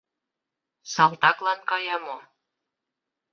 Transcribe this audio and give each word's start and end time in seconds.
Салтаклан 0.93 1.59
кая 1.69 1.97
мо? 2.05 2.17